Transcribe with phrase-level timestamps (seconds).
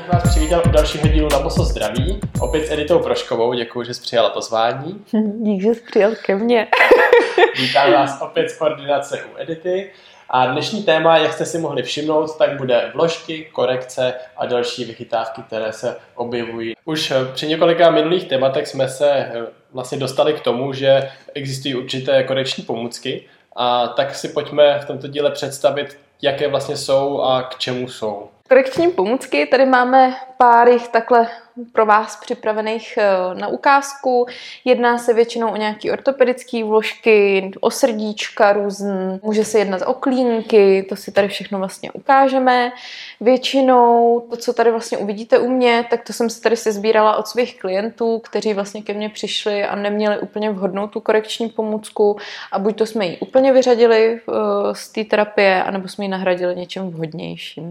[0.00, 2.20] bych vás přivítal u dalšího dílu na Boso zdraví.
[2.40, 5.04] Opět s Editou Proškovou, děkuji, že jsi přijala pozvání.
[5.42, 6.68] Dík, že jsi přijel ke mně.
[7.60, 9.90] Vítám vás opět z koordinace u Edity.
[10.28, 15.42] A dnešní téma, jak jste si mohli všimnout, tak bude vložky, korekce a další vychytávky,
[15.42, 16.74] které se objevují.
[16.84, 19.32] Už při několika minulých tématech jsme se eh,
[19.72, 23.24] vlastně dostali k tomu, že existují určité korekční pomůcky,
[23.56, 28.28] a tak si pojďme v tomto díle představit, jaké vlastně jsou a k čemu jsou.
[28.50, 31.26] Korekční pomůcky, tady máme pár jich takhle
[31.72, 34.26] pro vás připravených eh, na ukázku.
[34.64, 40.86] Jedná se většinou o nějaké ortopedické vložky, o srdíčka různý, může se jednat o klínky,
[40.88, 42.72] to si tady všechno vlastně ukážeme.
[43.20, 47.16] Většinou to, co tady vlastně uvidíte u mě, tak to jsem si tady se sbírala
[47.16, 52.16] od svých klientů, kteří vlastně ke mně přišli a neměli úplně vhodnou tu korekční pomůcku
[52.52, 54.32] a buď to jsme ji úplně vyřadili eh,
[54.72, 57.70] z té terapie, anebo jsme ji nahradili něčem vhodnějším.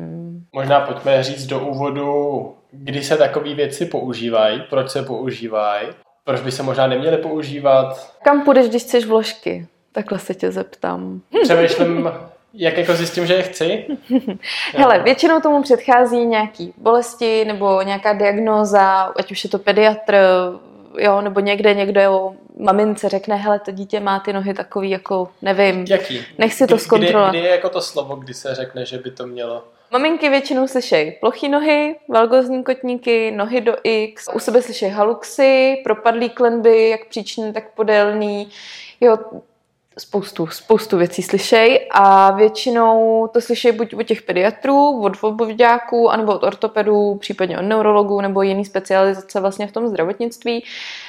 [0.54, 5.88] Možná pojďme říct do úvodu, kdy se takové věci používají, proč se používají,
[6.24, 8.14] proč by se možná neměly používat.
[8.24, 9.68] Kam půjdeš, když chceš vložky?
[9.92, 11.22] Takhle se tě zeptám.
[11.44, 12.12] Přemýšlím,
[12.54, 13.86] jak jako zjistím, že je chci?
[14.76, 20.16] Hele, většinou tomu předchází nějaký bolesti nebo nějaká diagnóza, ať už je to pediatr,
[20.98, 25.30] jo, nebo někde někde jo, mamince řekne, hele, to dítě má ty nohy takový jako,
[25.42, 26.26] nevím, Jaký?
[26.38, 27.30] nech si to zkontrolovat.
[27.30, 29.64] Kdy, kdy je jako to slovo, kdy se řekne, že by to mělo...
[29.92, 36.30] Maminky většinou slyšejí plochý nohy, valgozní kotníky, nohy do X, u sebe slyšejí haluxy, propadlý
[36.30, 38.50] klenby, jak příčný, tak podélný.
[39.02, 39.18] Jo,
[40.00, 46.34] spoustu, spoustu věcí slyšej a většinou to slyšejí buď od těch pediatrů, od obvoďáků, anebo
[46.34, 50.64] od ortopedů, případně od neurologů nebo jiný specializace vlastně v tom zdravotnictví.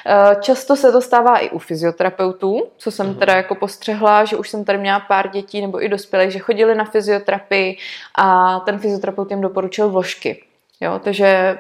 [0.07, 4.51] Eh, Často se to stává i u fyzioterapeutů, co jsem teda jako postřehla, že už
[4.51, 7.77] jsem tady měla pár dětí nebo i dospělých, že chodili na fyzioterapii
[8.15, 10.45] a ten fyzioterapeut jim doporučil vložky.
[10.81, 11.59] Jo, takže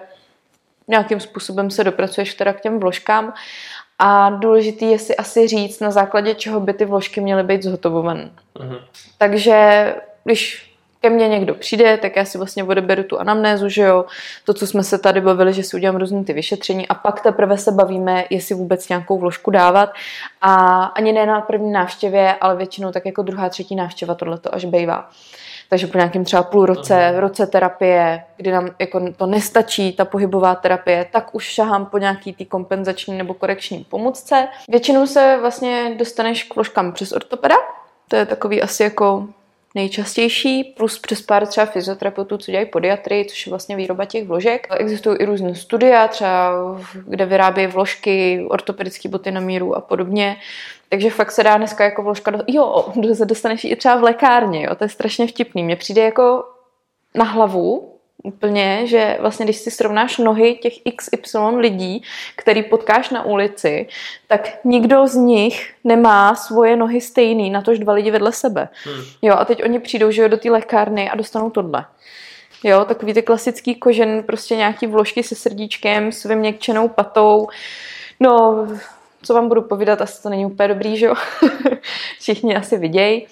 [0.88, 3.34] nějakým způsobem se dopracuješ teda k těm vložkám
[4.02, 8.30] a důležitý je si asi říct, na základě čeho by ty vložky měly být zhotovované.
[8.58, 8.76] Mhm.
[9.18, 9.94] Takže
[10.24, 10.70] když
[11.00, 14.04] ke mně někdo přijde, tak já si vlastně odeberu tu anamnézu, že jo,
[14.44, 17.58] to, co jsme se tady bavili, že si udělám různý ty vyšetření a pak teprve
[17.58, 19.92] se bavíme, jestli vůbec nějakou vložku dávat
[20.40, 24.64] a ani ne na první návštěvě, ale většinou tak jako druhá, třetí návštěva tohleto až
[24.64, 25.10] bejvá.
[25.70, 30.54] Takže po nějakém třeba půl roce, roce terapie, kdy nám jako to nestačí, ta pohybová
[30.54, 34.48] terapie, tak už šahám po nějaký tý kompenzační nebo korekční pomůcce.
[34.68, 37.54] Většinou se vlastně dostaneš k vložkám přes ortopeda,
[38.08, 39.28] to je takový asi jako
[39.74, 44.66] nejčastější, plus přes pár třeba fyzioterapeutů, co dělají podiatry, což je vlastně výroba těch vložek.
[44.76, 46.52] Existují i různé studia, třeba
[47.06, 50.36] kde vyrábějí vložky, ortopedické boty na míru a podobně.
[50.88, 52.38] Takže fakt se dá dneska jako vložka, do...
[52.46, 52.92] jo,
[53.24, 55.62] dostaneš i třeba v lékárně, jo, to je strašně vtipný.
[55.62, 56.44] Mně přijde jako
[57.14, 62.02] na hlavu úplně, že vlastně když si srovnáš nohy těch XY lidí,
[62.36, 63.88] který potkáš na ulici,
[64.26, 68.68] tak nikdo z nich nemá svoje nohy stejný, na tož dva lidi vedle sebe.
[68.84, 69.04] Hmm.
[69.22, 71.84] Jo, a teď oni přijdou, že jo, do té lékárny a dostanou tohle.
[72.64, 77.48] Jo, takový ty klasický kožen, prostě nějaký vložky se srdíčkem, s vyměkčenou patou.
[78.20, 78.66] No,
[79.22, 81.14] co vám budu povídat, asi to není úplně dobrý, že jo?
[82.20, 83.26] Všichni asi vidějí.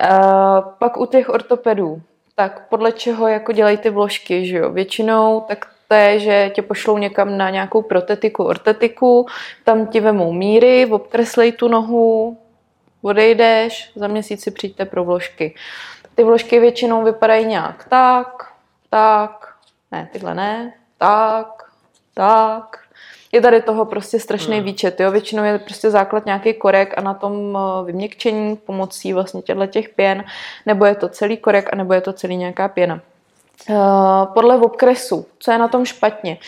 [0.00, 2.02] Uh, pak u těch ortopedů,
[2.34, 4.70] tak podle čeho jako dělají ty vložky, že jo?
[4.70, 9.26] Většinou tak to je, že tě pošlou někam na nějakou protetiku, ortetiku,
[9.64, 12.38] tam ti vemou míry, obkreslej tu nohu,
[13.02, 15.54] odejdeš, za měsíc si přijďte pro vložky.
[16.14, 18.52] Ty vložky většinou vypadají nějak tak,
[18.90, 19.54] tak,
[19.92, 21.70] ne, tyhle ne, tak,
[22.14, 22.78] tak.
[23.32, 24.64] Je tady toho prostě strašný Hmm.
[24.64, 25.10] výčet, jo.
[25.10, 29.88] Většinou je prostě základ nějaký korek a na tom eh, vyměkčení pomocí vlastně těchto těch
[29.88, 30.24] pěn,
[30.66, 33.00] nebo je to celý korek, a nebo je to celý nějaká pěna.
[33.70, 33.74] Eh,
[34.34, 36.38] Podle obkresu, co je na tom špatně?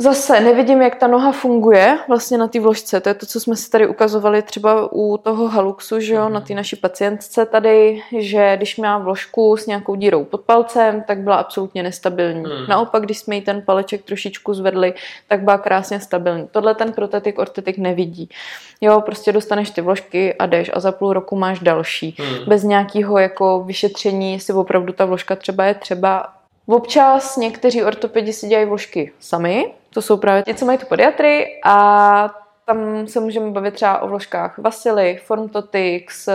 [0.00, 3.00] Zase nevidím, jak ta noha funguje vlastně na té vložce.
[3.00, 6.40] To je to, co jsme si tady ukazovali třeba u toho haluxu, že jo, na
[6.40, 11.36] té naší pacientce tady, že když měla vložku s nějakou dírou pod palcem, tak byla
[11.36, 12.44] absolutně nestabilní.
[12.44, 12.66] Hmm.
[12.68, 14.94] Naopak, když jsme jí ten paleček trošičku zvedli,
[15.28, 16.48] tak byla krásně stabilní.
[16.50, 18.28] Tohle ten protetik, ortetik nevidí.
[18.80, 22.16] Jo, prostě dostaneš ty vložky a jdeš a za půl roku máš další.
[22.18, 22.46] Hmm.
[22.46, 26.26] Bez nějakého jako vyšetření, jestli opravdu ta vložka třeba je třeba.
[26.66, 31.60] Občas někteří ortopedi si dělají vložky sami, to jsou právě ti, co mají tu podiatry
[31.64, 32.39] a
[32.70, 36.34] tam se můžeme bavit třeba o vložkách Vasily, Formtotix, eh,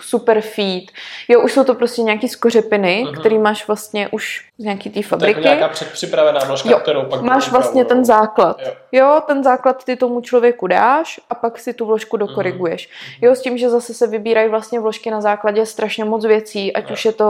[0.00, 0.84] Superfeed.
[1.28, 3.20] Jo, už jsou to prostě nějaký skořepiny, uh-huh.
[3.20, 5.40] který máš vlastně už z nějaký té fabriky.
[5.40, 8.60] To je nějaká předpřipravená vložka, jo, kterou pak máš vlastně ten základ.
[8.60, 8.72] Jo.
[8.92, 12.88] jo, ten základ ty tomu člověku dáš a pak si tu vložku dokoriguješ.
[12.88, 13.18] Uh-huh.
[13.26, 16.88] Jo, s tím, že zase se vybírají vlastně vložky na základě strašně moc věcí, ať
[16.88, 16.92] jo.
[16.92, 17.26] už je to,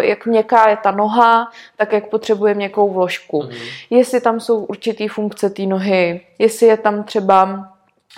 [0.00, 3.40] eh, jak měkká je ta noha, tak jak potřebuje měkkou vložku.
[3.40, 3.72] Uh-huh.
[3.90, 7.17] Jestli tam jsou určitý funkce té nohy, jestli je tam třeba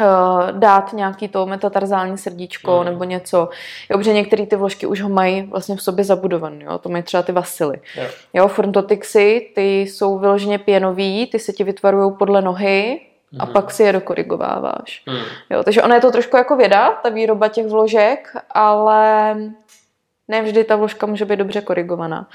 [0.00, 2.85] uh, dát nějaký to metatarzální srdíčko mm.
[2.85, 3.49] nebo něco.
[3.91, 6.64] Jo, protože některé ty vložky už ho mají vlastně v sobě zabudované.
[6.64, 6.79] Jo?
[6.79, 7.81] To mají třeba ty vasily.
[7.97, 8.05] Jo,
[8.35, 13.00] jo frontotixy, ty jsou vyloženě pěnový, ty se ti vytvarují podle nohy,
[13.38, 13.52] a mm.
[13.52, 15.02] pak si je dokorigováváš.
[15.06, 15.17] Mm.
[15.50, 19.37] Jo, takže ono je to trošku jako věda, ta výroba těch vložek, ale
[20.30, 22.28] ne vždy ta vložka může být dobře korigovaná.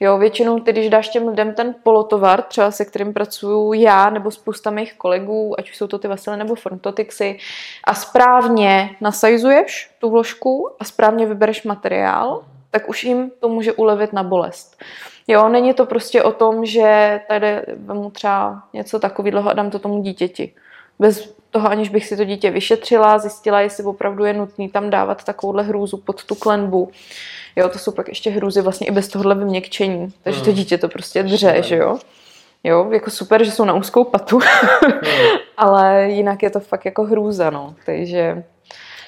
[0.00, 4.30] Jo, většinou ty, když dáš těm lidem ten polotovar, třeba se kterým pracuju já nebo
[4.30, 7.38] spousta mých kolegů, ať už jsou to ty vasily nebo frontotixy,
[7.84, 14.12] a správně nasajzuješ tu vložku a správně vybereš materiál, tak už jim to může ulevit
[14.12, 14.82] na bolest.
[15.26, 19.78] Jo, není to prostě o tom, že tady vemu třeba něco takového a dám to
[19.78, 20.54] tomu dítěti.
[21.00, 25.24] Bez toho, aniž bych si to dítě vyšetřila, zjistila, jestli opravdu je nutný tam dávat
[25.24, 26.90] takovouhle hrůzu pod tu klenbu.
[27.56, 30.12] Jo, to jsou pak ještě hrůzy vlastně i bez tohohle vyměkčení.
[30.22, 30.54] Takže to hmm.
[30.54, 31.98] dítě to prostě dře, že jo.
[32.64, 34.92] Jo, jako super, že jsou na úzkou patu, hmm.
[35.56, 37.74] ale jinak je to fakt jako hrůza, no.
[37.86, 38.44] Takže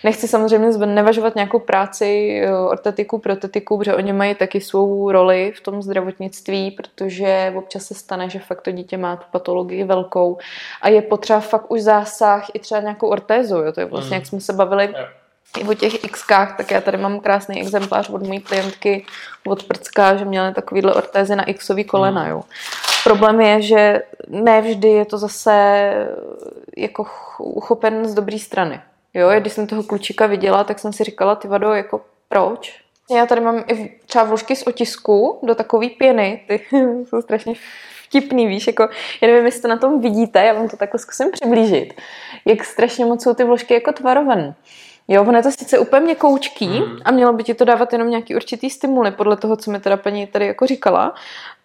[0.04, 5.82] nechci samozřejmě nevažovat nějakou práci ortetiku, protetiku, protože oni mají taky svou roli v tom
[5.82, 10.38] zdravotnictví, protože občas se stane, že fakt to dítě má tu patologii velkou
[10.82, 13.72] a je potřeba fakt už zásah i třeba nějakou ortézu, jo.
[13.72, 14.20] To je vlastně, mm.
[14.20, 14.94] jak jsme se bavili,
[15.58, 19.06] i o těch Xkách, tak já tady mám krásný exemplář od mojí klientky
[19.46, 22.42] od Prcka, že měla takovýhle ortézy na Xový kolena, jo.
[23.04, 25.82] Problém je, že ne vždy je to zase
[26.76, 27.06] jako
[27.38, 28.80] uchopen z dobré strany.
[29.14, 32.82] Jo, když jsem toho klučíka viděla, tak jsem si říkala, ty vado, jako proč?
[33.10, 36.60] Já tady mám i třeba vložky z otisku do takové pěny, ty
[37.08, 37.54] jsou strašně
[38.04, 38.82] vtipný, víš, jako,
[39.22, 41.94] já nevím, jestli to na tom vidíte, já vám to takhle zkusím přiblížit,
[42.44, 44.54] jak strašně moc jsou ty vložky jako tvarované.
[45.12, 46.98] Jo, ono je to sice úplně měkoučký hmm.
[47.04, 49.96] a mělo by ti to dávat jenom nějaký určitý stimuly, podle toho, co mi teda
[49.96, 51.14] paní tady jako říkala,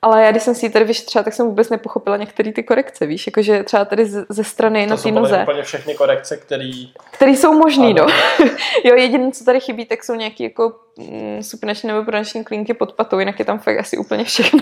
[0.01, 3.05] ale já když jsem si ji tady vyšetřila, tak jsem vůbec nepochopila některé ty korekce,
[3.05, 5.39] víš, jakože třeba tady ze strany to na té noze.
[5.41, 6.71] úplně všechny korekce, které...
[7.11, 8.07] Které jsou možný, no.
[8.83, 12.93] jo, jediné, co tady chybí, tak jsou nějaké jako mm, supinační nebo pronační klinky pod
[12.93, 14.61] patou, jinak je tam fakt asi úplně všechno.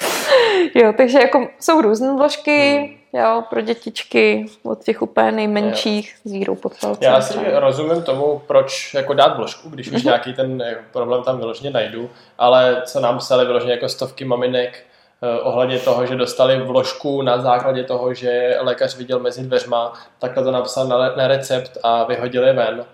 [0.74, 6.32] jo, takže jako jsou různé vložky, hmm jo, pro dětičky od těch úplně nejmenších s
[6.32, 7.12] vírou pod palcem.
[7.12, 10.04] Já si rozumím tomu, proč jako dát vložku, když už mm-hmm.
[10.04, 14.84] nějaký ten eh, problém tam vyloženě najdu, ale co nám psali vyloženě jako stovky maminek,
[15.22, 20.44] eh, ohledně toho, že dostali vložku na základě toho, že lékař viděl mezi dveřma, takhle
[20.44, 22.84] to napsal na, na recept a vyhodili ven,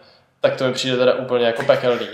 [0.40, 2.08] tak to mi přijde teda úplně jako pekelný.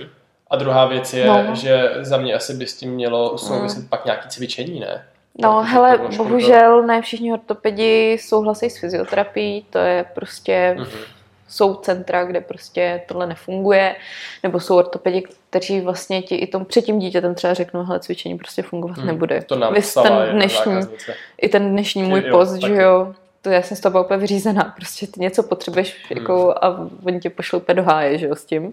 [0.55, 1.55] A druhá věc je, no.
[1.55, 3.89] že za mě asi by s tím mělo souviset mm.
[3.89, 5.05] pak nějaký cvičení, ne?
[5.39, 10.99] No, hele, bohužel ne všichni ortopedi souhlasí s fyzioterapií, to je prostě, mm-hmm.
[11.49, 13.97] jsou centra, kde prostě tohle nefunguje,
[14.43, 18.39] nebo jsou ortopedi, kteří vlastně ti i tom před tím dítětem třeba řeknou, hele, cvičení
[18.39, 19.43] prostě fungovat mm, nebude.
[19.47, 20.75] To nám ten dnešní,
[21.41, 22.67] i ten dnešní můj jo, post, taky.
[22.67, 26.19] že jo, to já jsem z toho úplně vyřízená, prostě ty něco potřebuješ mm.
[26.19, 28.73] jako, a oni tě pošlou úplně do háje, že jo, s tím.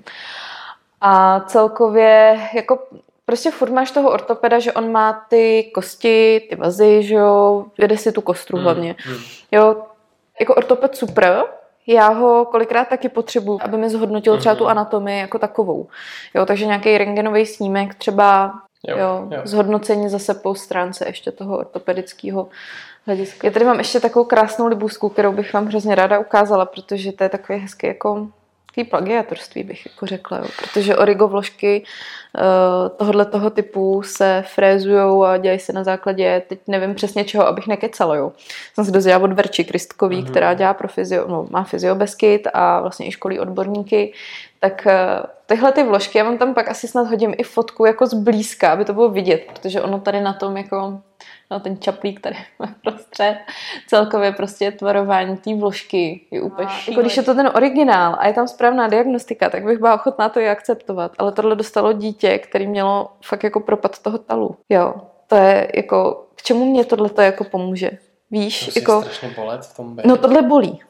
[1.01, 2.79] A celkově jako
[3.25, 7.97] prostě furt máš toho ortopeda, že on má ty kosti, ty vazy, že jo, jede
[7.97, 8.63] si tu kostru hmm.
[8.63, 8.95] hlavně.
[8.99, 9.17] Hmm.
[9.51, 9.75] Jo,
[10.39, 11.43] jako ortoped super,
[11.87, 14.71] já ho kolikrát taky potřebuji, aby mi zhodnotil třeba tu hmm.
[14.71, 15.87] anatomii jako takovou.
[16.33, 18.53] Jo, takže nějaký rengenový snímek třeba
[18.87, 19.41] Jo, jo, jo.
[19.43, 22.47] zhodnocení zase po stránce ještě toho ortopedického
[23.05, 23.47] hlediska.
[23.47, 27.23] Já tady mám ještě takovou krásnou libůzku, kterou bych vám hrozně ráda ukázala, protože to
[27.23, 28.27] je takový hezký jako
[28.75, 30.45] Taký plagiatorství bych jako řekla, jo.
[30.61, 36.59] protože origo vložky uh, tohohle toho typu se frézujou a dělají se na základě, teď
[36.67, 38.31] nevím přesně čeho, abych nekecala, jo.
[38.73, 40.29] Jsem se dozvěděla od Verči Kristkový, mm-hmm.
[40.29, 44.13] která dělá pro fyzio, no, má fyziobeskyt a vlastně i školí odborníky,
[44.59, 44.91] tak uh,
[45.51, 48.85] tyhle ty vložky, já vám tam pak asi snad hodím i fotku jako zblízka, aby
[48.85, 51.01] to bylo vidět, protože ono tady na tom jako
[51.51, 52.35] no, ten čaplík tady
[52.83, 53.37] prostřed,
[53.87, 58.27] celkově prostě tvarování té vložky je úplně a, Jako když je to ten originál a
[58.27, 61.11] je tam správná diagnostika, tak bych byla ochotná to i akceptovat.
[61.17, 64.55] Ale tohle dostalo dítě, který mělo fakt jako propad toho talu.
[64.69, 64.93] Jo,
[65.27, 67.91] to je jako, k čemu mě tohle to jako pomůže?
[68.31, 69.01] Víš, Musí jako...
[69.01, 70.81] strašně bolet v tom No tohle bolí.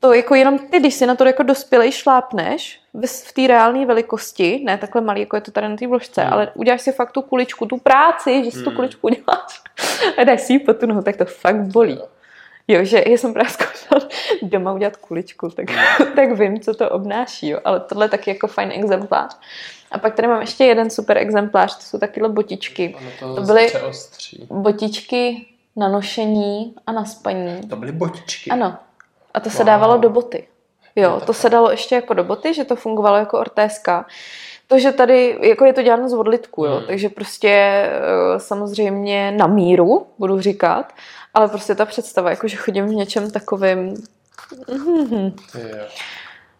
[0.00, 2.80] To jako jenom ty, když si na to jako dospělej šlápneš
[3.26, 6.32] v té reálné velikosti, ne takhle malý, jako je to tady na té vložce, hmm.
[6.32, 8.64] ale uděláš si fakt tu kuličku, tu práci, že si hmm.
[8.64, 9.62] tu kuličku uděláš
[10.18, 12.00] a dáš si ji po tu nohu, tak to fakt bolí.
[12.68, 14.00] Jo, že já jsem právě zkoušela
[14.42, 15.66] doma udělat kuličku, tak,
[16.16, 17.58] tak vím, co to obnáší, jo.
[17.64, 19.36] Ale tohle je taky jako fajn exemplář.
[19.90, 22.96] A pak tady mám ještě jeden super exemplář, to jsou takyhle botičky.
[23.22, 24.46] Ono To byly přeostří.
[24.50, 27.60] botičky na nošení a na spaní.
[27.68, 28.50] To byly botičky.
[28.50, 28.78] Ano.
[29.34, 29.66] A to se Wow.
[29.66, 30.46] dávalo do boty.
[30.96, 34.06] Jo, to se dalo ještě jako do boty, že to fungovalo jako ortéska.
[34.68, 36.86] To, že tady, jako je to děláno z odlitku, jo, Hmm.
[36.86, 40.92] takže prostě eh, samozřejmě na míru, budu říkat,
[41.34, 43.94] ale prostě ta představa, jako že chodím v něčem takovým.
[44.68, 45.86] Jo.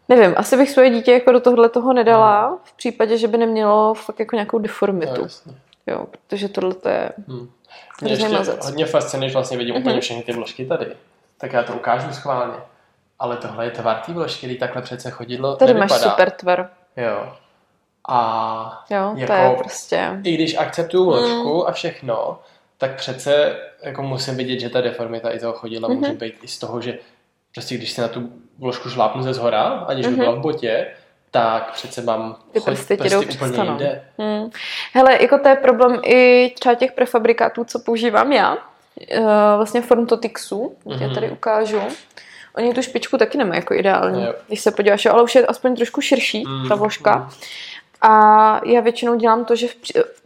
[0.09, 3.95] nevím, asi bych svoje dítě jako do tohle toho nedala, v případě, že by nemělo
[3.95, 5.53] fakt jako nějakou No, deformitu, jasně.
[5.87, 7.49] jo, protože tohle to je, Hm.
[8.03, 8.65] Mě ještě mazec.
[8.67, 9.83] hodně fascinuje, že vlastně vidím Mhm.
[9.83, 10.87] úplně všechny ty vložky tady.
[11.41, 12.55] Tak já to ukážu schválně.
[13.19, 16.11] Ale tohle je tvar té vložky, který takhle přece chodidlo tady máš nevypadá.
[16.11, 17.33] super tvar, Jo.
[18.09, 21.67] A jo, Jako- to je prostě, i když akceptuju vložku Mm.
[21.67, 22.39] a všechno,
[22.79, 25.99] tak přece jako musím vidět, že ta deformita i toho chodidla Mhm.
[25.99, 26.99] může být i z toho, že
[27.55, 30.21] prostě když se na tu vložku šlápnu ze zhora, aniž by Mhm.
[30.21, 30.87] byla v botě,
[31.31, 33.69] tak přece mám Ty chod- prsty ti jdou úplně přestanou.
[33.71, 34.05] jinde.
[34.19, 34.51] Hmm.
[34.93, 38.59] Hele, jako to je problém i třeba těch prefabrikátů, co používám já,
[39.11, 39.21] eh,
[39.57, 41.01] vlastně Forntotixu, mm-hmm.
[41.01, 41.15] já Mhm.
[41.15, 41.81] tady ukážu.
[42.57, 44.35] Oni tu špičku taky nemají jako ideální, Jo.
[44.49, 47.17] když se podíváš, ale už je aspoň trošku širší Mm, ta vložka.
[47.17, 47.31] mm.
[48.03, 49.75] A já většinou dělám to, že v,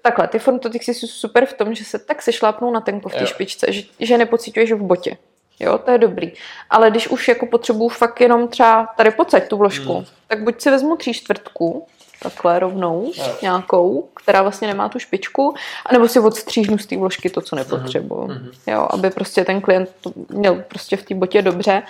[0.02, 3.26] takhle, ty Forntotixy jsou super v tom, že se tak sešlápnou na tenko v té
[3.26, 5.16] špičce, že, že nepocituješ v botě.
[5.60, 6.32] Jo, to je dobrý.
[6.70, 10.04] Ale když už jako potřebuju fakt jenom třeba tady pocať tu vložku, Mm.
[10.28, 11.86] tak buď si vezmu tří čtvrtku,
[12.24, 13.12] takhle rovnou,
[13.42, 15.54] nějakou, která vlastně nemá tu špičku,
[15.86, 18.26] anebo si odstříhnu z té vložky to, co nepotřebuju.
[18.26, 18.50] Mhm.
[18.66, 21.82] Jo, aby prostě ten klient to měl prostě v té botě dobře.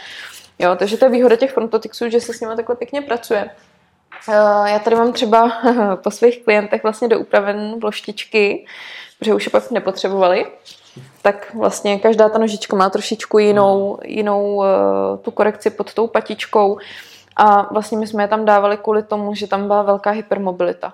[0.59, 3.51] Jo, takže to je výhoda těch frontotixů, že se s nimi takhle pěkně pracuje.
[4.29, 5.53] Eh, Já tady mám třeba
[6.03, 8.67] po svých klientech vlastně doupraven vloštičky,
[9.19, 10.47] protože už je pak nepotřebovali.
[11.23, 14.69] Tak vlastně každá ta nožička má trošičku jinou, jinou eh,
[15.23, 16.79] tu korekci pod tou patičkou.
[17.37, 20.93] A vlastně my jsme je tam dávali kvůli tomu, že tam byla velká hypermobilita.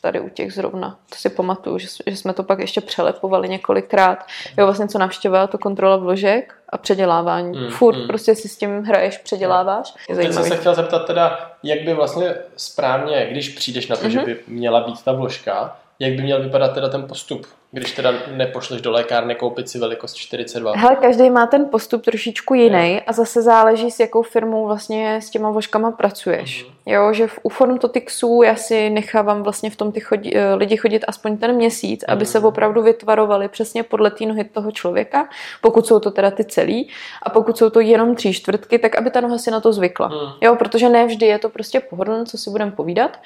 [0.00, 0.96] Tady u těch zrovna.
[1.10, 4.26] To si pamatuju, že, že jsme to pak ještě přelepovali několikrát.
[4.58, 7.58] Jo, vlastně co navštěvovala to kontrola vložek a předělávání.
[7.58, 8.06] Mm, Furt mm.
[8.06, 9.94] prostě si s tím hraješ, předěláváš.
[10.08, 14.08] Je Teď jsem se chtěl zeptat teda, jak by vlastně správně, když přijdeš na to,
[14.08, 14.26] že Mhm.
[14.26, 18.80] by měla být ta vložka, jak by měl vypadat teda ten postup, když teda nepošleš
[18.80, 20.72] do lékárny koupit si velikost 42.
[20.76, 25.30] Hele, každý má ten postup trošičku jiný a zase záleží, s jakou firmou vlastně s
[25.30, 26.64] těma vložkama pracuješ.
[26.64, 26.74] Mhm.
[26.86, 30.76] Jo, že v, u Forntotixu já si nechávám vlastně v tom ty chodí, eh, lidi
[30.76, 32.46] chodit aspoň ten měsíc, aby se Mhm.
[32.46, 35.28] opravdu vytvarovali přesně podle té nohy toho člověka,
[35.60, 36.88] pokud jsou to teda ty celý
[37.22, 40.06] a pokud jsou to jenom tři čtvrtky, tak aby ta noha si na to zvykla.
[40.06, 40.32] Hmm.
[40.40, 43.18] Jo, protože ne vždy je to prostě pohodlné, co si budeme povídat.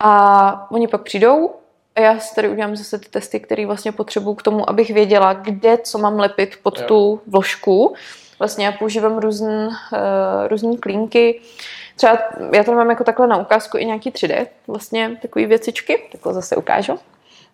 [0.00, 1.50] A oni pak přijdou
[1.96, 5.32] a já si tady udělám zase ty testy, které vlastně potřebuju k tomu, abych věděla,
[5.32, 6.84] kde co mám lepit pod Jo.
[6.86, 7.94] tu vložku.
[8.38, 9.74] Vlastně já používám různé uh,
[10.48, 11.40] různý klínky.
[11.96, 12.18] Třeba
[12.54, 16.56] já tady mám jako takhle na ukázku i nějaký 3D, vlastně takové věcičky, takhle zase
[16.56, 16.98] ukážu.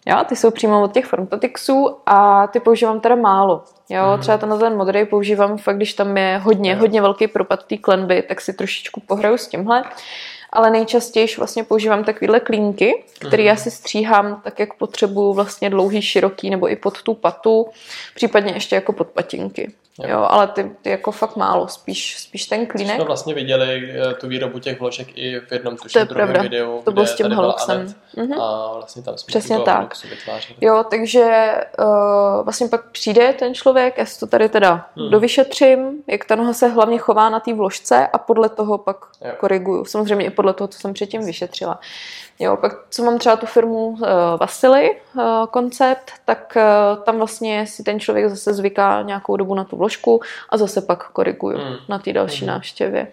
[0.06, 3.64] Jo, ty jsou přímo od těch Frontotixů a ty používám teda málo.
[3.88, 4.20] Jo, Mhm.
[4.20, 6.76] třeba tenhle ten modrý používám fakt, když tam je hodně, Jo.
[6.78, 9.84] hodně velký propad té klenby, tak si trošičku pohraju s tímhle.
[10.50, 13.46] Ale nejčastěji vlastně používám takovéhle klínky, které Mhm.
[13.46, 17.66] já si stříhám tak, jak potřebuju vlastně dlouhý, široký nebo i pod tu patu,
[18.14, 19.72] případně ještě jako pod patinky.
[19.98, 20.08] Jo.
[20.10, 22.96] Jo, ale ty, ty jako fakt málo, spíš, spíš ten klínek.
[22.96, 26.28] Jsme vlastně viděli eh, tu výrobu těch vložek i v jednom To tuším je druhém
[26.28, 26.42] pravda.
[26.42, 27.94] videu, To bylo kde s tím tady byla Holuxem.
[28.16, 28.40] Mhm.
[28.40, 29.94] A vlastně tam jsme Přesně tak.
[30.60, 35.04] Jo, takže uh, vlastně pak přijde ten člověk, já si to tady teda Hmm.
[35.04, 35.10] hmm.
[35.10, 39.32] dovyšetřím, jak ta noha se hlavně chová na té vložce a podle toho pak Jo.
[39.38, 39.84] koriguju.
[39.84, 41.80] Samozřejmě i podle toho, co jsem předtím vyšetřila.
[42.40, 43.98] Jo, pak co mám třeba tu firmu uh,
[44.40, 49.64] Vasily uh, koncept, tak uh, tam vlastně si ten člověk zase zvyká nějakou dobu na
[49.64, 49.87] tu vložku
[50.48, 51.76] a zase pak koriguju Hmm.
[51.88, 52.54] na té další Mhm.
[52.54, 53.06] návštěvě.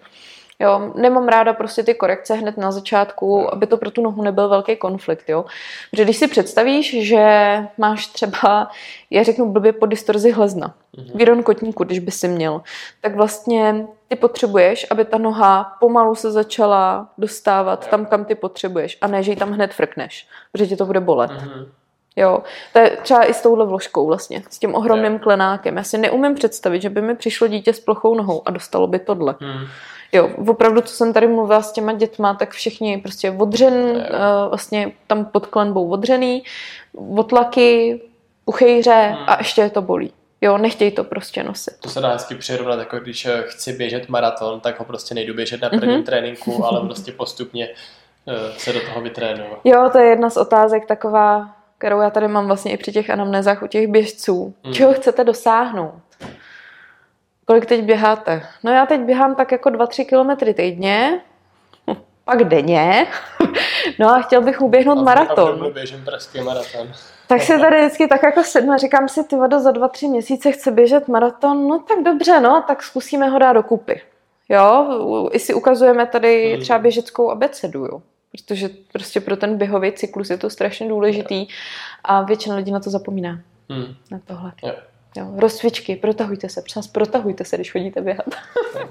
[0.58, 3.48] Jo, nemám ráda prostě ty korekce hned na začátku, Jo.
[3.52, 5.44] aby to pro tu nohu nebyl velký konflikt, jo.
[5.90, 7.24] Protože když si představíš, že
[7.78, 8.70] máš třeba,
[9.10, 11.18] já řeknu blbě po distorzi hlezna, Mhm.
[11.18, 12.62] výron kotníku, když by si měl,
[13.00, 18.98] tak vlastně ty potřebuješ, aby ta noha pomalu se začala dostávat tam, kam ty potřebuješ
[19.00, 21.30] a ne, že ji tam hned frkneš, protože ti to bude bolet.
[21.30, 21.66] Mhm.
[22.16, 22.42] Jo,
[22.72, 25.18] to je třeba i s touhle vložkou vlastně, s tím ohromným Jo.
[25.18, 25.76] klenákem.
[25.76, 28.98] Já si neumím představit, že by mi přišlo dítě s plochou nohou a dostalo by
[28.98, 29.34] tohle.
[29.40, 29.66] Mhm.
[30.12, 33.92] Jo, opravdu, co jsem tady mluvila s těma dětma, tak všichni prostě odřen, Jo.
[33.94, 36.42] uh, vlastně tam pod klenbou odřený,
[37.16, 38.00] otlaky,
[38.46, 39.24] uchejře Hmm.
[39.28, 40.12] a ještě je to bolí.
[40.40, 41.74] Jo, nechtějí to prostě nosit.
[41.80, 45.34] To se dá hezky přirovnat, jako když eh, chci běžet maraton, tak ho prostě nejdu
[45.34, 46.02] běžet na prvním Mhm.
[46.04, 47.68] tréninku, ale prostě postupně
[48.28, 49.50] eh, se do toho vytrénuju.
[49.64, 53.10] Jo, to je jedna z otázek taková, kterou já tady mám vlastně i při těch
[53.10, 54.54] anamnézách u těch běžců.
[54.64, 54.74] Hmm.
[54.74, 56.02] Čeho chcete dosáhnout?
[57.44, 58.42] Kolik teď běháte?
[58.62, 61.20] No já teď běhám tak jako 2-3 kilometry týdně,
[62.24, 63.06] pak denně.
[63.98, 65.64] No a chtěl bych uběhnout maraton.
[65.64, 66.92] A běžím pražský maraton.
[67.26, 70.08] Tak si tady vždycky tak jako sednu a říkám si, ty vado, za dva, tři
[70.08, 74.00] měsíce chce běžet maraton, no tak dobře, no, tak zkusíme ho dát dokupy.
[74.48, 74.86] Jo,
[75.32, 76.60] i si ukazujeme tady hmm.
[76.60, 78.02] třeba běžeckou abecedu, jo.
[78.32, 81.46] Protože prostě pro ten běhový cyklus je to strašně důležitý
[82.04, 83.40] a většina lidí na to zapomíná.
[83.68, 83.94] Hmm.
[84.10, 84.52] Na tohle.
[84.62, 84.72] Jo.
[85.16, 88.26] Jo, rozcvičky, protahujte se, přes protahujte se, když chodíte běhat.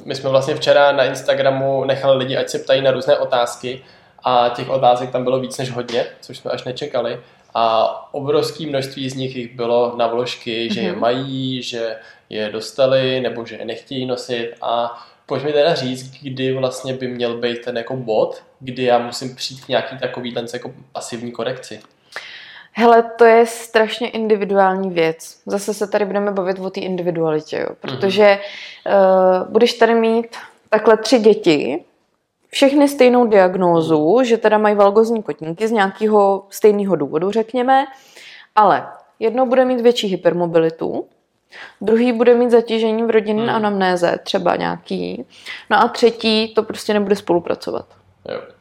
[0.05, 3.81] My jsme vlastně včera na Instagramu nechali lidi, ať se ptají na různé otázky
[4.23, 7.19] a těch otázek tam bylo víc než hodně, což jsme až nečekali.
[7.53, 11.01] A obrovské množství z nich jich bylo na vložky, že je mhm.
[11.01, 11.95] mají, že
[12.29, 17.07] je dostali nebo že je nechtějí nosit a pojď mi teda říct, kdy vlastně by
[17.07, 21.31] měl být ten jako bod, kdy já musím přijít k nějaký takový ten jako pasivní
[21.31, 21.79] korekci.
[22.71, 25.41] Hele, to je strašně individuální věc.
[25.45, 27.75] Zase se tady budeme bavit o té individualitě, jo?
[27.79, 28.39] protože
[28.85, 29.41] mm-hmm.
[29.43, 30.37] uh, budeš tady mít
[30.69, 31.83] takhle tři děti,
[32.49, 37.85] všechny stejnou diagnózu, že teda mají valgozní kotníky z nějakého stejného důvodu, řekněme,
[38.55, 38.87] ale
[39.19, 41.07] jedno bude mít větší hypermobilitu,
[41.81, 43.55] druhý bude mít zatížení v rodinné hmm.
[43.55, 45.25] anamnéze, třeba nějaký,
[45.69, 47.85] no a třetí to prostě nebude spolupracovat.
[48.29, 48.54] Jo.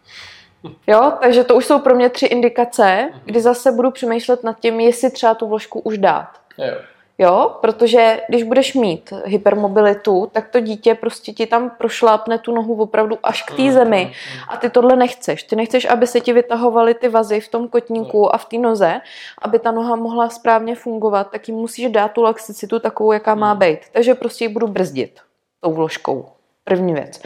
[0.86, 4.80] Jo, takže to už jsou pro mě tři indikace, kdy zase budu přemýšlet nad tím,
[4.80, 6.28] jestli třeba tu vložku už dát.
[6.58, 6.74] Jo.
[7.18, 12.74] Jo, protože když budeš mít hypermobilitu, tak to dítě prostě ti tam prošlápne tu nohu
[12.74, 14.40] opravdu až k té mm, zemi mm.
[14.48, 15.42] a ty tohle nechceš.
[15.42, 19.00] Ty nechceš, aby se ti vytahovaly ty vazy v tom kotníku a v té noze,
[19.42, 23.54] aby ta noha mohla správně fungovat, tak jim musíš dát tu laxicitu takovou, jaká má
[23.54, 23.78] být.
[23.92, 25.20] Takže prostě ji budu brzdit
[25.60, 26.28] tou vložkou.
[26.64, 27.22] První věc.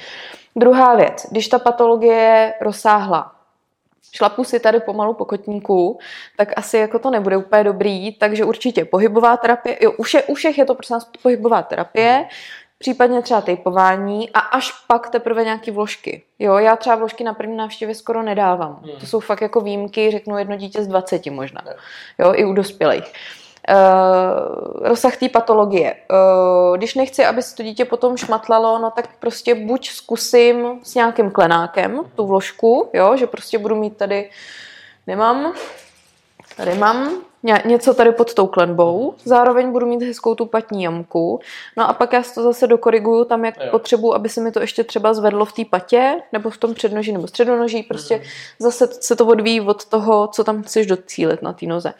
[0.57, 3.33] Druhá věc, když ta patologie je rozsáhlá,
[4.13, 5.99] šlapu si tady pomalu po kotníku,
[6.37, 10.35] tak asi jako to nebude úplně dobrý, takže určitě pohybová terapie, jo, u, všech, u
[10.35, 12.29] všech je to prostě pohybová terapie,
[12.79, 16.23] případně třeba tejpování a až pak teprve nějaký vložky.
[16.39, 18.83] Jo, já třeba vložky na první návštěvě skoro nedávám.
[19.01, 21.61] To jsou fakt jako výjimky, řeknu jedno dítě z 20 možná.
[22.19, 23.13] Jo, i u dospělých.
[23.69, 25.95] Uh, rozsah té patologie.
[26.11, 30.95] Uh, když nechci, aby se to dítě potom šmatlalo, no tak prostě buď zkusím s
[30.95, 34.31] nějakým klenákem tu vložku, jo, že prostě budu mít tady,
[35.07, 35.53] nemám,
[36.57, 37.11] tady mám
[37.65, 41.41] něco tady pod tou klenbou, zároveň budu mít hezkou tu patní jamku,
[41.77, 43.71] no a pak já to zase dokoriguju tam, jak jo.
[43.71, 47.13] potřebuji, aby se mi to ještě třeba zvedlo v té patě, nebo v tom přednoží,
[47.13, 48.23] nebo středonoží, prostě mm.
[48.59, 51.89] zase se to odvíjí od toho, co tam chceš docílit na té noze.
[51.89, 51.95] Uh,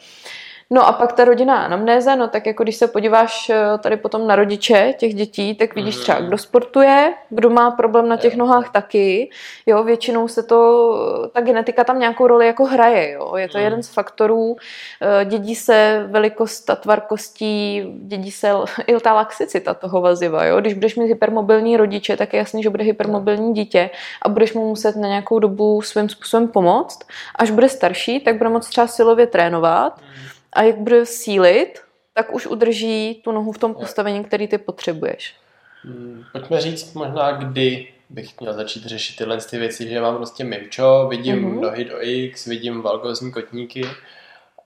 [0.71, 4.27] No a pak ta rodina anamnéza, no tak jako když se podíváš eh, tady potom
[4.27, 6.01] na rodiče těch dětí, tak vidíš mm.
[6.01, 9.29] třeba, kdo sportuje, kdo má problém na těch nohách taky,
[9.65, 13.63] jo, většinou se to, ta genetika tam nějakou roli jako hraje, jo, je to mm.
[13.63, 14.55] jeden z faktorů,
[15.01, 18.51] eh, dědí se velikost a tvar kostí, dědí se
[18.87, 22.69] i ta laxicita toho vaziva, jo, když budeš mít hypermobilní rodiče, tak je jasný, že
[22.69, 23.89] bude hypermobilní dítě
[24.21, 26.99] a budeš mu muset na nějakou dobu svým způsobem pomoct,
[27.35, 31.79] až bude starší, tak bude moct třeba silově trénovat, mm a jak bude sílit,
[32.13, 35.35] tak už udrží tu nohu v tom postavení, který ty potřebuješ.
[35.83, 40.43] Hmm, pojďme říct možná, kdy bych měl začít řešit tyhle ty věci, že mám prostě
[40.43, 41.59] mimčo, vidím mm-hmm.
[41.59, 43.85] nohy do X, vidím valgozní kotníky,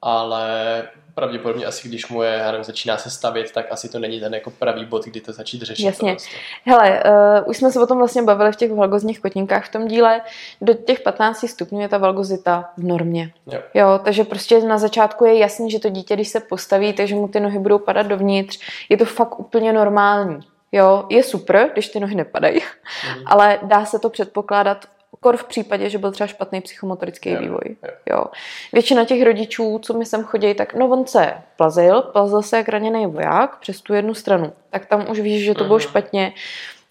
[0.02, 0.84] ale
[1.16, 4.52] pravděpodobně asi když mu je, nevím, začíná se stavět, tak asi to není ten jako
[4.52, 5.86] pravý bod, kdy to začít řešit.
[5.86, 6.12] Jasně.
[6.12, 6.36] Prostě.
[6.66, 9.88] Hele, uh, už jsme se o tom vlastně bavili v těch valgozních kotníkách v tom
[9.88, 10.22] díle.
[10.62, 13.32] Do těch 15 stupňů je ta valgozita v normě.
[13.52, 13.60] Jo.
[13.74, 14.00] jo.
[14.04, 17.40] takže prostě na začátku je jasný, že to dítě, když se postaví, takže mu ty
[17.40, 20.40] nohy budou padat dovnitř, je to fakt úplně normální.
[20.76, 23.24] Jo, je super, když ty nohy nepadají, mm.
[23.26, 24.86] ale dá se to předpokládat
[25.24, 27.76] Kor v případě, že byl třeba špatný psychomotorický jo, vývoj.
[27.84, 27.90] Jo.
[28.10, 28.26] jo.
[28.74, 32.70] Většina těch rodičů, co mi sem chodí, tak no on se plazil, plazil se jak
[32.70, 34.54] raněný voják přes tu jednu stranu.
[34.70, 35.84] Tak tam už víš, že to bylo mhm.
[35.84, 36.34] špatně.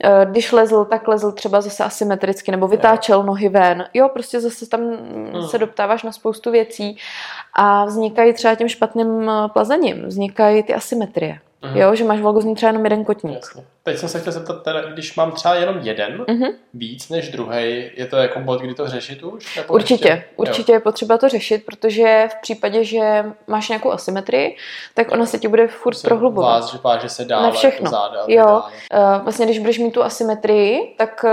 [0.04, 3.84] Eh, když lezl, tak lezl třeba zase asymetricky nebo vytáčel nohy ven.
[3.94, 5.42] Jo, prostě zase tam mm.
[5.48, 6.96] se doptáváš na spoustu věcí
[7.54, 11.38] a vznikají třeba tím špatným eh, plazením, vznikají ty asymetrie.
[11.62, 11.76] Mm-hmm.
[11.76, 13.34] Jo, že máš valgozní třeba jenom jeden kotník.
[13.34, 13.64] Jasně.
[13.82, 16.52] Teď jsem se chtěl zeptat, teda, když mám třeba jenom jeden mm-hmm.
[16.74, 19.56] víc než druhý, je to jako bod, kdy to řešit už?
[19.56, 20.24] Nebo určitě, ještě?
[20.36, 20.76] určitě jo.
[20.76, 24.56] je potřeba to řešit, protože v případě, že máš nějakou asymetrii,
[24.94, 26.62] tak ona se ti bude furt Myslím, prohlubovat.
[26.62, 27.84] Vás, že váže se dál, Na všechno.
[27.84, 28.44] Jako záda, jo.
[28.46, 28.62] Dále.
[29.16, 31.30] Uh, vlastně, když budeš mít tu asymetrii, tak uh,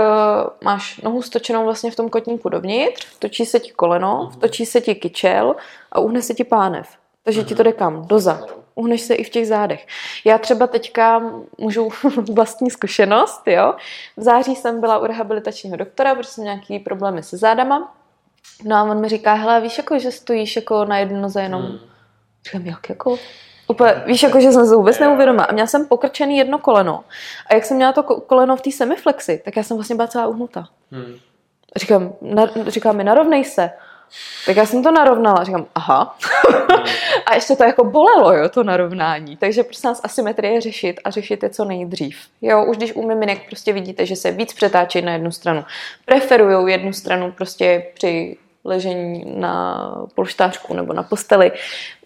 [0.64, 4.38] máš nohu stočenou vlastně v tom kotníku dovnitř, točí se ti koleno, mm-hmm.
[4.38, 5.56] točí se ti kyčel
[5.92, 6.88] a uhne se ti pánev.
[7.24, 7.44] Takže mm-hmm.
[7.44, 8.06] ti to jde kam?
[8.06, 9.86] Dozad uhneš se i v těch zádech.
[10.24, 11.22] Já třeba teďka
[11.58, 11.88] můžu
[12.34, 13.74] vlastní zkušenost, jo.
[14.16, 17.94] V září jsem byla u rehabilitačního doktora, protože jsem nějaký problémy se zádama.
[18.64, 21.62] No a on mi říká, hele, víš, jako, že stojíš jako na jednu noze jenom.
[21.62, 21.78] Hmm.
[22.44, 23.16] Říkám, jak jako?
[23.68, 25.44] Úplně, víš, jako, že jsem se vůbec neuvědomila.
[25.44, 27.04] A měla jsem pokrčený jedno koleno.
[27.46, 30.26] A jak jsem měla to koleno v té semiflexi, tak já jsem vlastně byla celá
[30.26, 30.68] uhnutá.
[30.90, 31.14] Hmm.
[31.76, 33.70] Říkám, na, říkám mi, narovnej se.
[34.46, 36.18] Tak já jsem to narovnala, říkám, aha.
[37.26, 39.36] a ještě to jako bolelo, jo, to narovnání.
[39.36, 42.18] Takže prostě nás asymetrie řešit a řešit je co nejdřív.
[42.42, 45.64] Jo, už když u miminek prostě vidíte, že se víc přetáčí na jednu stranu,
[46.04, 51.52] preferujou jednu stranu prostě při ležení na polštářku nebo na posteli,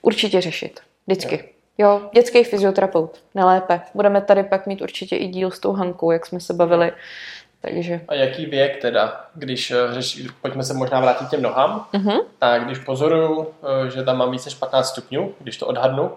[0.03, 0.81] určitě řešit.
[1.07, 1.45] Vždycky.
[1.79, 3.81] Jo, dětský fyzioterapeut, nelépe.
[3.95, 6.93] Budeme tady pak mít určitě i díl s tou Hankou, jak jsme se bavili.
[7.65, 8.01] Takže...
[8.09, 12.25] A jaký věk teda, když eh, řeší, pojďme se možná vrátit těm nohám, uh-huh.
[12.39, 13.47] tak když pozoruju,
[13.87, 16.11] eh, že tam mám více než 15 stupňů, když to odhadnu,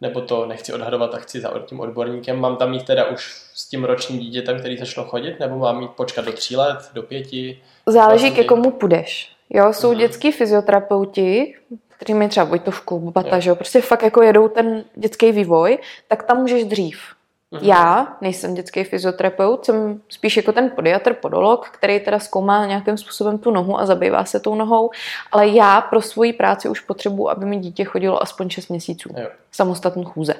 [0.00, 3.68] nebo to nechci odhadovat a chci za tím odborníkem, mám tam mít teda už s
[3.68, 7.62] tím ročním dítětem, který začalo chodit, nebo mám mít počkat do tří let, do pěti?
[7.86, 9.32] Záleží, ke komu půjdeš.
[9.50, 9.98] Jo, jsou uh-huh.
[9.98, 11.54] dětský fyzioterapeuti,
[11.88, 15.78] kteří mají třeba Vojtovku, Bata, že jo, prostě fakt jako jedou ten dětský vývoj,
[16.08, 17.13] tak tam můžeš dřív.
[17.54, 17.58] Uh-huh.
[17.62, 23.38] Já nejsem dětský fyzioterapeut, jsem spíš jako ten podiatr, podolog, který teda zkoumá nějakým způsobem
[23.38, 24.90] tu nohu a zabývá se tou nohou,
[25.32, 29.08] ale já pro svoji práci už potřebuji, aby mi dítě chodilo aspoň 6 měsíců.
[29.16, 29.28] Jo.
[29.52, 30.34] Samostatnou chůze.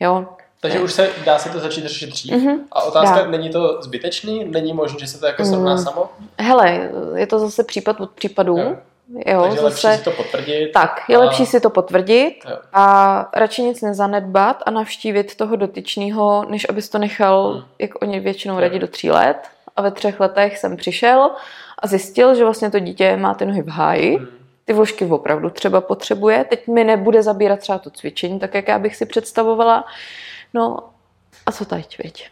[0.00, 0.26] Jo,
[0.60, 0.84] takže ne.
[0.84, 2.34] už se dá se to začít řešit dřív.
[2.34, 2.58] Mm-hmm.
[2.72, 3.26] A otázka, dá.
[3.26, 4.44] není to zbytečný?
[4.44, 5.78] Není možné, že se to jako srovná mm.
[5.78, 6.10] samo?
[6.38, 8.58] Hele, je to zase případ od případů.
[8.58, 8.76] Jo.
[9.14, 10.72] Jo, Takže zase, lepší si to potvrdit.
[10.72, 11.20] Tak, je a...
[11.20, 12.58] lepší si to potvrdit jo.
[12.72, 17.64] a radši nic nezanedbat a navštívit toho dotyčného, než abys to nechal, hmm.
[17.78, 19.48] jak oni většinou radí, do tří let.
[19.76, 21.30] A ve třech letech jsem přišel
[21.78, 24.16] a zjistil, že vlastně to dítě má ty nohy v háji.
[24.16, 24.26] Hmm.
[24.64, 26.44] Ty vložky opravdu třeba potřebuje.
[26.44, 29.84] Teď mi nebude zabírat třeba to cvičení, tak jak já bych si představovala.
[30.54, 30.78] No
[31.46, 32.28] a co teď, věď?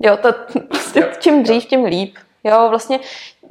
[0.00, 0.28] Jo, to
[0.68, 2.16] prostě čím dřív, tím líp.
[2.44, 3.00] Jo, vlastně,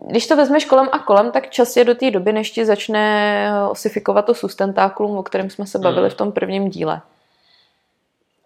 [0.08, 3.50] když to vezmeš kolem a kolem, tak čas je do té doby, než ti začne
[3.70, 7.02] osifikovat to sustentákulum, o kterém jsme se bavili v tom prvním díle.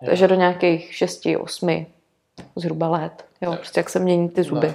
[0.06, 1.86] Takže do nějakých 6, 8
[2.56, 3.26] zhruba let.
[3.42, 4.74] Jo, prostě jak se mění ty zuby.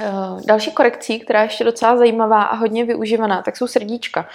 [0.00, 4.28] No, Další korekcí, která je ještě docela zajímavá a hodně využívaná, tak jsou srdíčka.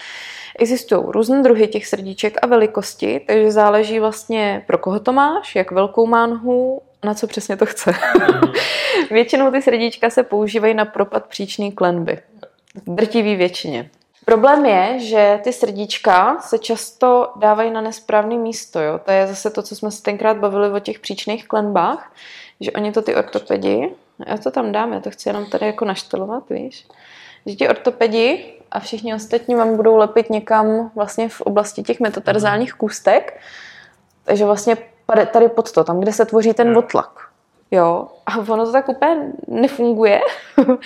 [0.60, 5.72] Existují různé druhy těch srdíček a velikosti, takže záleží vlastně pro koho to máš, jak
[5.72, 7.92] velkou má nohu, na co přesně to chce.
[8.20, 8.52] Mhm.
[9.12, 12.20] Většinou ty srdíčka se používají na propad příčný klenby.
[12.76, 13.90] V drtivý většině.
[14.26, 18.80] Problém je, že ty srdíčka se často dávají na nesprávné místo.
[18.80, 19.00] Jo?
[19.06, 22.12] To je zase to, co jsme se tenkrát bavili o těch příčných klenbách,
[22.60, 23.92] že oni to ty ortopedi,
[24.28, 26.86] já to tam dám, já to chci jenom tady jako naštelovat, víš,
[27.46, 32.74] že ti ortopedi a všichni ostatní vám budou lepit někam vlastně v oblasti těch metatarzálních
[32.74, 33.42] kůstek,
[34.24, 34.78] takže vlastně
[35.32, 37.30] tady pod to, tam, kde se tvoří ten otlak.
[37.72, 40.22] Jo, a ono to tak úplně nefunguje.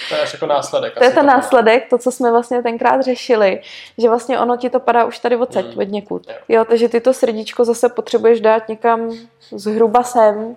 [0.09, 0.93] To je až jako následek.
[0.97, 3.61] to je ten následek, to, co jsme vlastně tenkrát řešili,
[3.97, 5.81] že vlastně ono ti to padá už tady odsaď, mm.
[5.81, 6.27] od někud.
[6.49, 9.11] Jo, takže ty to srdíčko zase potřebuješ dát někam
[9.51, 10.55] zhruba sem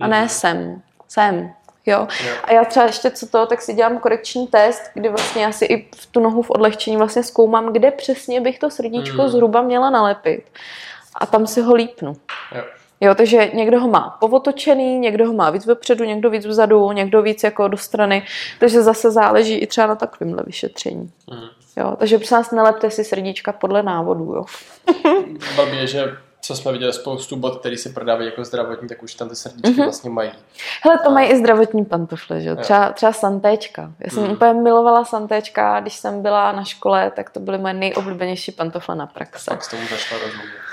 [0.00, 0.28] a ne mm.
[0.28, 0.82] sem.
[1.08, 1.52] Sem.
[1.86, 2.08] Jo.
[2.44, 5.64] A já třeba ještě co to, tak si dělám korekční test, kdy vlastně já si
[5.64, 9.28] i v tu nohu v odlehčení vlastně zkoumám, kde přesně bych to srdíčko mm.
[9.28, 10.44] zhruba měla nalepit.
[11.14, 12.16] A tam si ho lípnu.
[12.54, 12.62] Jo.
[13.02, 17.22] Jo, takže někdo ho má povotočený, někdo ho má víc vepředu, někdo víc vzadu, někdo
[17.22, 18.26] víc jako do strany,
[18.58, 21.12] takže zase záleží i třeba na takovémhle vyšetření.
[21.30, 21.48] Mm.
[21.76, 24.44] Jo, takže prosím nás nelepte si srdíčka podle návodu, jo.
[25.84, 26.16] Že
[26.50, 29.70] co jsme viděli spoustu bot, který si prodávají jako zdravotní, tak už tam ty srdíčky
[29.70, 29.84] mm-hmm.
[29.84, 30.30] vlastně mají.
[30.82, 31.12] Hele, to a...
[31.12, 32.56] mají i zdravotní pantofle, že jo?
[32.56, 33.92] Třeba, třeba santéčka.
[33.98, 34.30] Já jsem mm.
[34.30, 39.06] úplně milovala santéčka, když jsem byla na škole, tak to byly moje nejoblíbenější pantofle na
[39.06, 39.50] praxe.
[39.50, 40.69] Tak s tomu začala rozumět.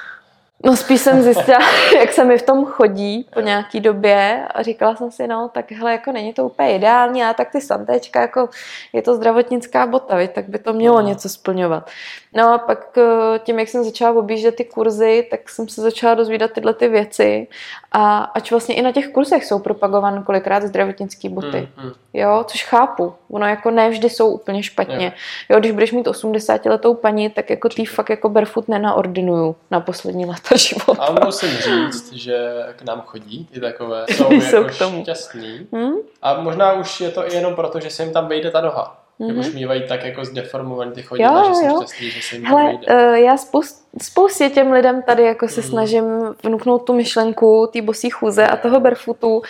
[0.64, 1.60] No spíš jsem zjistila,
[2.00, 5.72] jak se mi v tom chodí po nějaký době a říkala jsem si, no tak
[5.72, 8.50] hele, jako není to úplně ideální, a tak ty santečka, jako
[8.94, 11.08] je to zdravotnická bota, viď, tak by to mělo no.
[11.08, 11.90] něco splňovat.
[12.34, 16.16] No a pak eh, tím, jak jsem začala objíždět ty kurzy, tak jsem se začala
[16.16, 17.48] dozvídat tyhle ty věci
[17.92, 21.92] a ač vlastně i na těch kurzech jsou propagované kolikrát zdravotnické boty, mm, mm.
[22.14, 25.06] jo, což chápu, ono jako ne vždy jsou úplně špatně.
[25.06, 25.12] Jo,
[25.50, 29.80] jo když budeš mít 80 letou paní, tak jako ty fakt jako barefoot nenaordinuju na
[29.80, 31.04] poslední léta života.
[31.04, 35.02] A musím říct, že k nám chodí i takové, jsou, jsou jako k tomu.
[35.02, 35.68] šťastný.
[35.74, 35.94] Hmm?
[36.22, 39.04] A možná už je to i jenom proto, že se jim tam vejde ta noha.
[39.20, 39.40] Mm-hmm.
[39.40, 43.16] už mývají tak jako zdeformovaný ty chodidla, že jsou šťastný, že se jim Hele, uh,
[43.16, 45.68] já spoust, spoustě těm lidem tady jako se mm.
[45.68, 46.06] snažím
[46.44, 49.42] vnuknout tu myšlenku té bosí chůze a toho barefootu.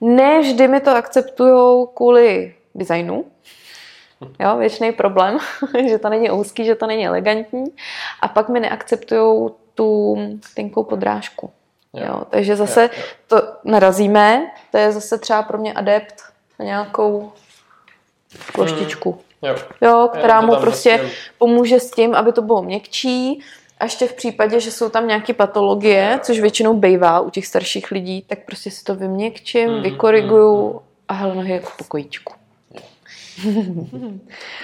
[0.00, 3.24] Ne vždy mi to akceptují kvůli designu,
[4.40, 5.38] Jo, věčný problém,
[5.88, 7.64] že to není úzký, že to není elegantní.
[8.22, 10.16] A pak mi neakceptují tu
[10.54, 11.50] tenkou podrážku.
[11.92, 12.04] Jo.
[12.06, 13.02] Jo, takže zase jo, jo.
[13.26, 16.14] to narazíme, to je zase třeba pro mě adept
[16.58, 17.32] na nějakou
[18.52, 19.12] ploštičku.
[19.12, 19.48] Mm.
[19.48, 19.56] Jo.
[19.80, 23.42] jo, která mu prostě, prostě pomůže s tím, aby to bylo měkčí,
[23.80, 27.90] A ještě v případě, že jsou tam nějaké patologie, což většinou bývá u těch starších
[27.90, 32.32] lidí, tak prostě si to vyměkčím, mm, vykoriguju mm, a hele nohy jako pokojíčku.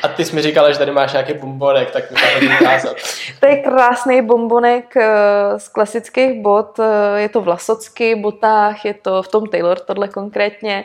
[0.02, 2.96] A ty jsi mi říkala, že tady máš nějaký bombonek, tak mi to ukázat.
[3.40, 6.78] to je krásný bombonek eh, z klasických bot.
[6.78, 10.84] Eh, je to v Lasocky botách, je to v tom Taylor, tohle konkrétně.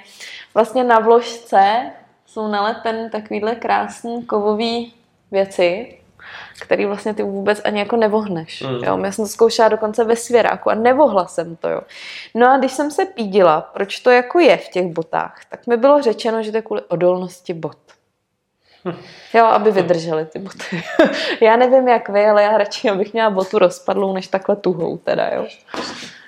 [0.53, 1.91] Vlastně na vložce
[2.25, 4.93] jsou nalepen takovýhle krásný kovový
[5.31, 5.97] věci,
[6.59, 8.61] který vlastně ty vůbec ani jako nevohneš.
[8.61, 8.83] Mm.
[8.83, 8.99] Jo?
[9.03, 11.69] Já jsem to zkoušela dokonce ve svěráku a nevohla jsem to.
[11.69, 11.81] Jo?
[12.35, 15.77] No a když jsem se pídila, proč to jako je v těch botách, tak mi
[15.77, 17.77] bylo řečeno, že to je kvůli odolnosti bot.
[19.33, 20.83] Jo, aby vydržely ty boty.
[21.41, 25.29] já nevím jak vy, ale já radši abych měla botu rozpadlou, než takhle tuhou teda,
[25.29, 25.47] jo.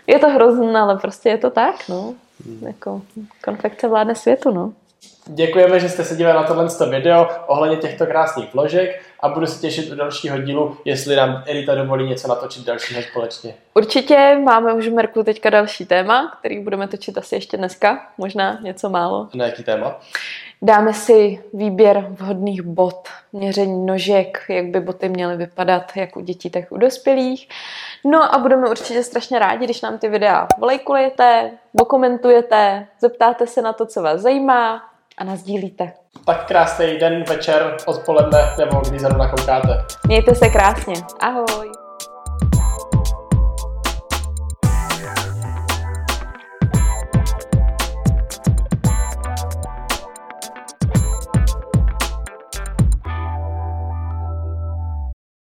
[0.07, 2.13] Je to hrozné, ale prostě je to tak, no.
[2.45, 2.67] Hmm.
[2.67, 3.01] Jako
[3.43, 4.73] konfekce vládne světu, no.
[5.31, 9.61] Děkujeme, že jste se dívali na tohle video ohledně těchto krásných vložek a budu se
[9.61, 13.53] těšit u dalšího dílu, jestli nám Erita dovolí něco natočit dalšího společně.
[13.73, 18.59] Určitě máme už v Merku teďka další téma, který budeme točit asi ještě dneska, možná
[18.61, 19.29] něco málo.
[19.33, 19.99] Na jaký téma?
[20.61, 26.49] Dáme si výběr vhodných bot, měření nožek, jak by boty měly vypadat, jak u dětí,
[26.49, 27.49] tak u dospělých.
[28.05, 33.73] No a budeme určitě strašně rádi, když nám ty videa volejkulujete, dokumentujete, zeptáte se na
[33.73, 34.89] to, co vás zajímá
[35.19, 35.93] a nazdílíte.
[36.25, 39.85] Tak krásný den, večer, odpoledne nebo kdy zrovna koukáte.
[40.07, 40.93] Mějte se krásně.
[41.19, 41.71] Ahoj.